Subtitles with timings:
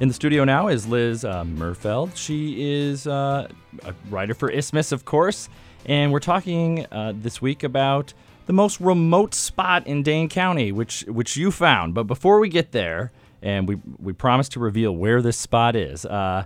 [0.00, 2.16] In the studio now is Liz uh, Merfeld.
[2.16, 3.46] She is uh,
[3.84, 5.48] a writer for Isthmus, of course,
[5.86, 8.12] and we're talking uh, this week about
[8.46, 11.94] the most remote spot in Dane County, which which you found.
[11.94, 16.04] But before we get there, and we we promise to reveal where this spot is.
[16.04, 16.44] Uh,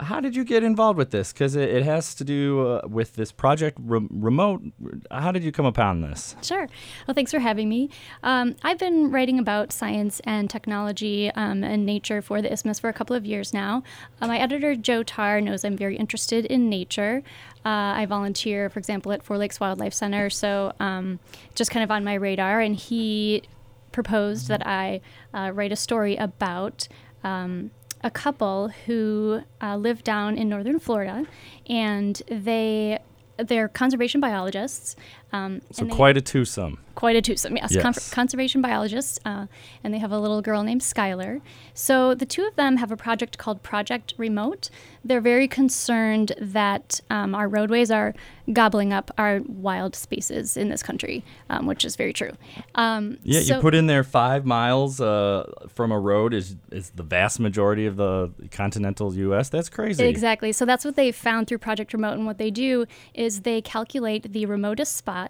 [0.00, 1.32] how did you get involved with this?
[1.32, 4.62] Because it, it, has to do uh, with this project re- remote.
[5.10, 6.36] How did you come upon this?
[6.42, 6.68] Sure.
[7.06, 7.90] Well, thanks for having me.
[8.22, 12.88] Um, I've been writing about science and technology um, and nature for the Isthmus for
[12.88, 13.82] a couple of years now.
[14.20, 17.22] Uh, my editor, Joe Tarr, knows I'm very interested in nature.
[17.64, 21.18] Uh, I volunteer, for example, at Four Lakes Wildlife Center, so um,
[21.54, 22.60] just kind of on my radar.
[22.60, 23.42] And he
[23.90, 25.00] proposed that I
[25.34, 26.86] uh, write a story about
[27.24, 27.70] um,
[28.06, 31.26] a couple who uh, live down in northern Florida,
[31.68, 33.00] and they
[33.36, 34.96] they're conservation biologists.
[35.36, 36.78] Um, so quite a twosome.
[36.94, 37.72] Quite a twosome, yes.
[37.72, 37.82] yes.
[37.82, 39.46] Con- conservation biologists, uh,
[39.84, 41.42] and they have a little girl named Skylar.
[41.74, 44.70] So the two of them have a project called Project Remote.
[45.04, 48.14] They're very concerned that um, our roadways are
[48.50, 52.32] gobbling up our wild spaces in this country, um, which is very true.
[52.76, 56.90] Um, yeah, so you put in there five miles uh, from a road is is
[56.90, 59.50] the vast majority of the continental U.S.
[59.50, 60.06] That's crazy.
[60.06, 60.50] Exactly.
[60.52, 64.32] So that's what they found through Project Remote, and what they do is they calculate
[64.32, 65.25] the remotest spot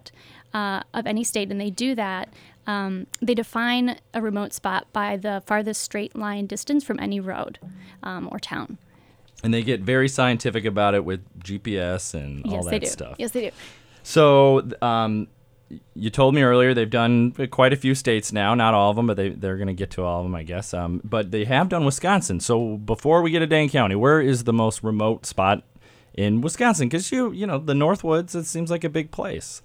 [0.55, 2.29] uh, of any state, and they do that.
[2.67, 7.59] Um, they define a remote spot by the farthest straight line distance from any road
[8.03, 8.79] um, or town.
[9.45, 13.17] And they get very scientific about it with GPS and yes, all that they stuff.
[13.19, 13.51] Yes, they do.
[14.03, 15.29] So, um,
[15.95, 19.07] you told me earlier they've done quite a few states now, not all of them,
[19.07, 20.73] but they, they're going to get to all of them, I guess.
[20.73, 22.41] Um, but they have done Wisconsin.
[22.41, 25.65] So before we get to Dane County, where is the most remote spot
[26.15, 26.89] in Wisconsin?
[26.89, 29.61] Because you, you know, the Northwoods, it seems like a big place.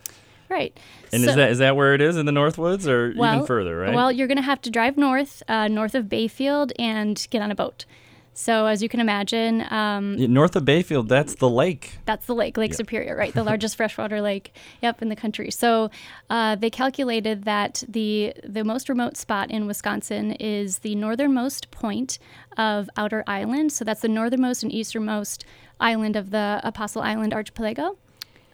[0.51, 0.77] Right.
[1.13, 3.47] And so, is that is that where it is in the Northwoods or well, even
[3.47, 3.95] further, right?
[3.95, 7.51] Well, you're going to have to drive north, uh, north of Bayfield, and get on
[7.51, 7.85] a boat.
[8.33, 11.99] So, as you can imagine, um, north of Bayfield, that's the lake.
[12.03, 12.77] That's the lake, Lake yep.
[12.77, 13.33] Superior, right?
[13.33, 15.51] The largest freshwater lake, yep, in the country.
[15.51, 15.89] So,
[16.29, 22.19] uh, they calculated that the the most remote spot in Wisconsin is the northernmost point
[22.57, 23.71] of Outer Island.
[23.71, 25.45] So that's the northernmost and easternmost
[25.79, 27.97] island of the Apostle Island archipelago.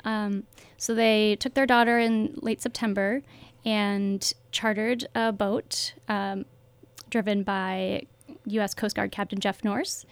[0.05, 0.43] Um,
[0.77, 3.21] so they took their daughter in late September
[3.65, 6.45] and chartered a boat um,
[7.09, 8.03] driven by
[8.45, 8.73] U.S.
[8.73, 10.05] Coast Guard Captain Jeff Norse.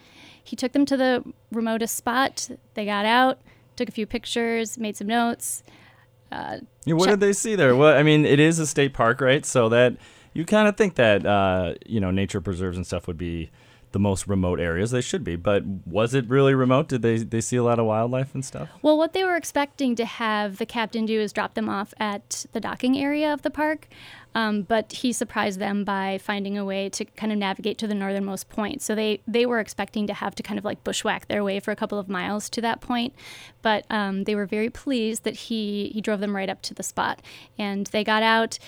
[0.43, 2.49] He took them to the remotest spot.
[2.73, 3.39] They got out,
[3.75, 5.63] took a few pictures, made some notes.
[6.31, 7.75] Uh, yeah, what did they see there?
[7.75, 9.45] Well, I mean, it is a state park, right?
[9.45, 9.95] So that
[10.33, 13.51] you kind of think that uh, you know nature preserves and stuff would be
[13.95, 14.91] the most remote areas.
[14.91, 16.89] They should be, but was it really remote?
[16.89, 18.67] Did they they see a lot of wildlife and stuff?
[18.81, 22.45] Well, what they were expecting to have the captain do is drop them off at
[22.51, 23.87] the docking area of the park,
[24.35, 27.95] um, but he surprised them by finding a way to kind of navigate to the
[27.95, 28.81] northernmost point.
[28.81, 31.71] So they they were expecting to have to kind of like bushwhack their way for
[31.71, 33.13] a couple of miles to that point,
[33.61, 36.83] but um, they were very pleased that he he drove them right up to the
[36.83, 37.21] spot,
[37.57, 38.59] and they got out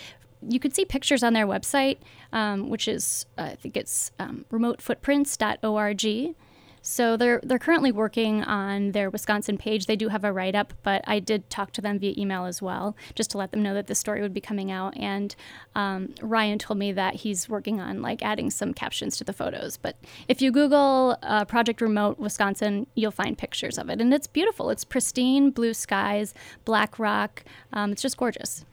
[0.47, 1.97] you could see pictures on their website,
[2.33, 6.35] um, which is uh, I think it's um, remotefootprints.org.
[6.81, 9.87] So they're they're currently working on their Wisconsin page.
[9.87, 12.61] They do have a write up, but I did talk to them via email as
[12.61, 14.95] well, just to let them know that the story would be coming out.
[14.95, 15.35] And
[15.75, 19.75] um, Ryan told me that he's working on like adding some captions to the photos.
[19.75, 19.97] But
[20.29, 24.69] if you Google uh, Project Remote Wisconsin, you'll find pictures of it, and it's beautiful.
[24.69, 26.33] It's pristine blue skies,
[26.63, 27.43] black rock.
[27.73, 28.63] Um, it's just gorgeous.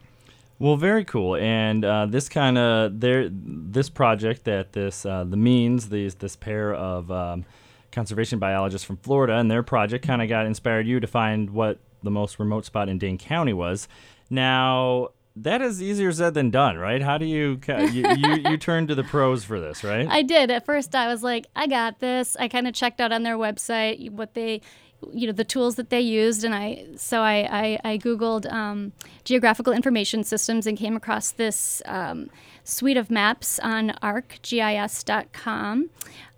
[0.65, 1.37] Well, very cool.
[1.37, 6.37] And uh, this kind of there, this project that this uh, the means these this
[6.37, 7.45] pair of um,
[7.93, 11.81] conservation biologists from Florida and their project kind of got inspired you to find what
[12.03, 13.89] the most remote spot in Dane County was.
[14.31, 17.03] Now that is easier said than done, right?
[17.03, 20.09] How do you you, you, you turn to the pros for this, right?
[20.09, 20.51] I did.
[20.51, 22.39] At first, I was like, I got this.
[22.41, 24.63] I kind of checked out on their website what they
[25.13, 28.93] you know the tools that they used and i so i i, I googled um,
[29.25, 32.31] geographical information systems and came across this um,
[32.65, 35.91] suite of maps on arcgis.com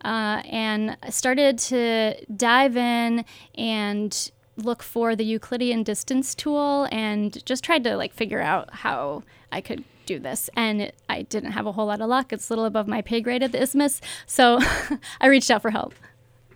[0.04, 3.24] uh, and started to dive in
[3.56, 9.22] and look for the euclidean distance tool and just tried to like figure out how
[9.52, 12.32] i could do this and it, i didn't have a whole lot of luck.
[12.32, 14.60] It's a little above my pay grade at the isthmus so
[15.20, 15.94] i reached out for help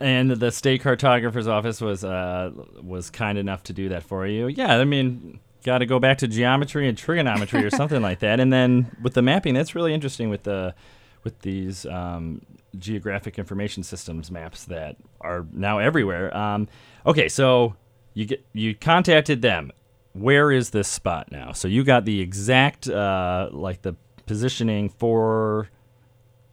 [0.01, 2.51] and the state cartographer's office was uh,
[2.83, 4.47] was kind enough to do that for you.
[4.49, 8.41] Yeah, I mean, got to go back to geometry and trigonometry or something like that.
[8.41, 10.75] And then with the mapping, that's really interesting with the
[11.23, 12.41] with these um,
[12.79, 16.35] geographic information systems maps that are now everywhere.
[16.37, 16.69] Um,
[17.05, 17.77] okay, so
[18.15, 19.73] you get you contacted them.
[20.13, 21.53] Where is this spot now?
[21.53, 23.95] So you got the exact uh, like the
[24.27, 25.69] positioning for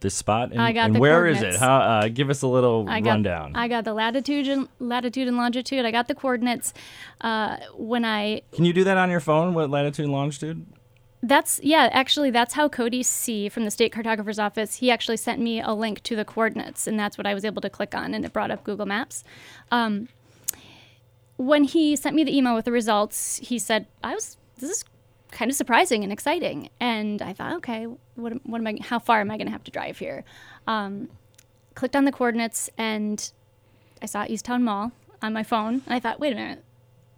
[0.00, 0.52] this spot?
[0.52, 1.56] And, I got and the where is it?
[1.56, 1.78] How?
[1.78, 3.52] Uh, give us a little I got, rundown.
[3.54, 5.84] I got the latitude and latitude and longitude.
[5.84, 6.72] I got the coordinates.
[7.20, 9.54] Uh, when I Can you do that on your phone?
[9.54, 10.66] What latitude and longitude?
[11.22, 15.40] That's yeah, actually that's how Cody C from the state cartographer's office, he actually sent
[15.40, 18.14] me a link to the coordinates and that's what I was able to click on
[18.14, 19.24] and it brought up Google Maps.
[19.72, 20.08] Um,
[21.36, 24.84] when he sent me the email with the results, he said, "I was this is
[25.30, 29.20] kind of surprising and exciting." And I thought, "Okay, what what am I how far
[29.20, 30.24] am I going to have to drive here?"
[30.66, 31.08] Um,
[31.74, 33.30] clicked on the coordinates and
[34.02, 34.92] I saw East Towne Mall
[35.22, 36.64] on my phone and I thought, "Wait a minute.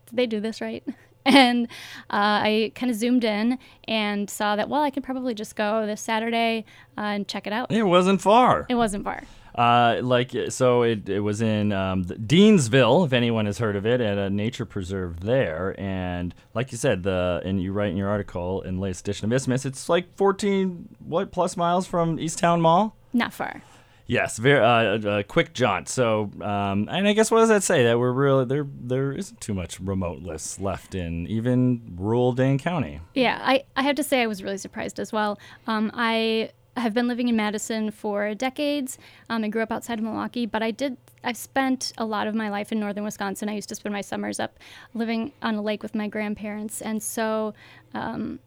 [0.06, 0.84] Did they do this right?"
[1.26, 1.66] And
[2.08, 5.84] uh, I kind of zoomed in and saw that, well, I could probably just go
[5.84, 6.64] this Saturday
[6.96, 7.70] uh, and check it out.
[7.70, 8.64] It wasn't far.
[8.70, 9.24] It wasn't far.
[9.60, 14.00] Uh, like so, it, it was in um, Deansville, if anyone has heard of it,
[14.00, 15.78] at a nature preserve there.
[15.78, 19.26] And like you said, the and you write in your article in the latest edition
[19.26, 22.96] of Isthmus, it's like 14 what plus miles from East Towne Mall.
[23.12, 23.62] Not far.
[24.06, 25.90] Yes, very uh, a, a quick jaunt.
[25.90, 27.84] So, um, and I guess what does that say?
[27.84, 28.66] That we're really there.
[28.66, 33.00] There isn't too much remoteness left in even rural Dane County.
[33.14, 35.38] Yeah, I, I have to say I was really surprised as well.
[35.66, 36.50] Um, I
[36.80, 38.98] have been living in Madison for decades.
[39.28, 40.96] Um, I grew up outside of Milwaukee, but I did.
[41.22, 43.48] I've spent a lot of my life in northern Wisconsin.
[43.48, 44.58] I used to spend my summers up
[44.94, 47.54] living on a lake with my grandparents, and so
[47.94, 48.40] um,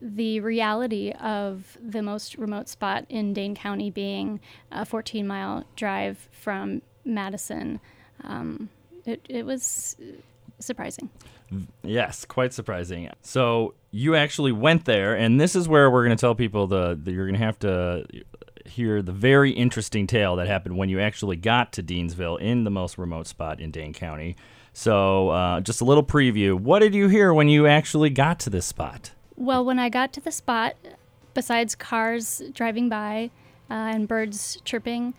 [0.00, 4.40] the reality of the most remote spot in Dane County being
[4.70, 7.80] a 14 mile drive from Madison,
[8.22, 8.68] um,
[9.04, 9.96] it, it was
[10.58, 11.10] surprising.
[11.82, 13.10] Yes, quite surprising.
[13.22, 16.98] So you actually went there, and this is where we're going to tell people the,
[17.00, 18.04] the you're going to have to
[18.66, 22.70] hear the very interesting tale that happened when you actually got to Deansville in the
[22.70, 24.36] most remote spot in Dane County.
[24.72, 26.58] So uh, just a little preview.
[26.58, 29.12] What did you hear when you actually got to this spot?
[29.36, 30.74] Well, when I got to the spot,
[31.34, 33.30] besides cars driving by
[33.70, 35.14] uh, and birds chirping,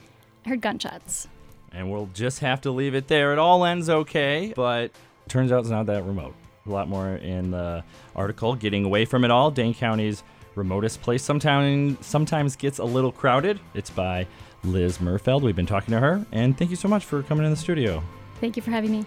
[0.46, 1.28] I heard gunshots.
[1.72, 3.34] And we'll just have to leave it there.
[3.34, 4.92] It all ends okay, but
[5.28, 6.36] turns out it's not that remote.
[6.66, 7.84] A lot more in the
[8.16, 8.56] article.
[8.56, 10.24] Getting away from it all, Dane County's
[10.56, 13.60] remotest place sometimes sometimes gets a little crowded.
[13.74, 14.26] It's by
[14.64, 15.44] Liz Merfeld.
[15.44, 18.02] We've been talking to her, and thank you so much for coming in the studio.
[18.40, 19.06] Thank you for having me.